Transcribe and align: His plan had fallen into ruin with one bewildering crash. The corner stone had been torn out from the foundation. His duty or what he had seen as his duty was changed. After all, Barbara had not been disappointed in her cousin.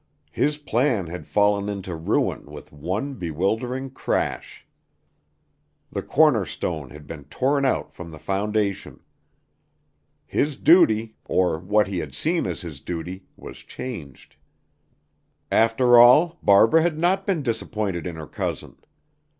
His 0.31 0.57
plan 0.57 1.05
had 1.05 1.27
fallen 1.27 1.69
into 1.69 1.95
ruin 1.95 2.49
with 2.49 2.71
one 2.71 3.13
bewildering 3.13 3.91
crash. 3.91 4.65
The 5.91 6.01
corner 6.01 6.43
stone 6.43 6.89
had 6.89 7.05
been 7.05 7.25
torn 7.25 7.65
out 7.65 7.93
from 7.93 8.09
the 8.09 8.17
foundation. 8.17 9.01
His 10.25 10.57
duty 10.57 11.17
or 11.25 11.59
what 11.59 11.87
he 11.87 11.99
had 11.99 12.15
seen 12.15 12.47
as 12.47 12.61
his 12.61 12.81
duty 12.81 13.25
was 13.37 13.57
changed. 13.59 14.37
After 15.51 15.99
all, 15.99 16.39
Barbara 16.41 16.81
had 16.81 16.97
not 16.97 17.27
been 17.27 17.43
disappointed 17.43 18.07
in 18.07 18.15
her 18.15 18.25
cousin. 18.27 18.77